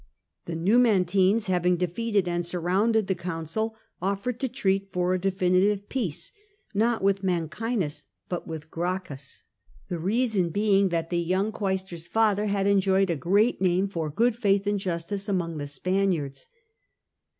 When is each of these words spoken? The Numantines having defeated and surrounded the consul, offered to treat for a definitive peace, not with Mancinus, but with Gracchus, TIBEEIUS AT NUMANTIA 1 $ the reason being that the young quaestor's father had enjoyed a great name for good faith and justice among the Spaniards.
The 0.45 0.55
Numantines 0.55 1.45
having 1.45 1.77
defeated 1.77 2.27
and 2.27 2.43
surrounded 2.43 3.05
the 3.05 3.13
consul, 3.13 3.75
offered 4.01 4.39
to 4.39 4.49
treat 4.49 4.91
for 4.91 5.13
a 5.13 5.19
definitive 5.19 5.89
peace, 5.89 6.33
not 6.73 7.03
with 7.03 7.21
Mancinus, 7.21 8.05
but 8.27 8.47
with 8.47 8.71
Gracchus, 8.71 9.43
TIBEEIUS 9.91 9.91
AT 9.91 9.93
NUMANTIA 9.93 9.97
1 9.97 9.99
$ 9.99 10.01
the 10.01 10.03
reason 10.03 10.49
being 10.49 10.87
that 10.89 11.09
the 11.11 11.19
young 11.19 11.51
quaestor's 11.51 12.07
father 12.07 12.47
had 12.47 12.65
enjoyed 12.65 13.11
a 13.11 13.15
great 13.15 13.61
name 13.61 13.85
for 13.85 14.09
good 14.09 14.35
faith 14.35 14.65
and 14.65 14.79
justice 14.79 15.29
among 15.29 15.59
the 15.59 15.67
Spaniards. 15.67 16.49